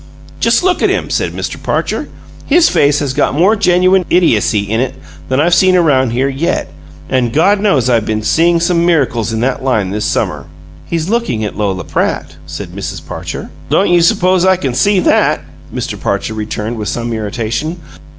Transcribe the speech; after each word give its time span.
"Just 0.39 0.63
look 0.63 0.81
at 0.81 0.89
him!" 0.89 1.11
said 1.11 1.31
Mr. 1.31 1.61
Parcher. 1.61 2.09
"His 2.47 2.69
face 2.69 2.97
has 3.01 3.13
got 3.13 3.35
more 3.35 3.55
genuine 3.55 4.03
idiocy 4.09 4.61
in 4.61 4.79
it 4.79 4.95
than 5.29 5.39
I've 5.39 5.53
seen 5.53 5.75
around 5.75 6.09
here 6.09 6.27
yet, 6.27 6.73
and 7.07 7.31
God 7.31 7.59
knows 7.59 7.87
I've 7.87 8.03
been 8.07 8.23
seeing 8.23 8.59
some 8.59 8.83
miracles 8.83 9.31
in 9.31 9.41
that 9.41 9.63
line 9.63 9.91
this 9.91 10.03
summer!" 10.05 10.47
"He's 10.87 11.07
looking 11.07 11.45
at 11.45 11.55
Lola 11.55 11.83
Pratt," 11.83 12.37
said 12.47 12.69
Mrs. 12.69 13.05
Parcher. 13.07 13.51
"Don't 13.69 13.91
you 13.91 14.01
suppose 14.01 14.43
I 14.43 14.55
can 14.55 14.73
see 14.73 14.99
that?" 15.01 15.41
Mr. 15.71 16.01
Parcher 16.01 16.33
returned, 16.33 16.77
with 16.77 16.87
some 16.89 17.13
irritation. 17.13 17.79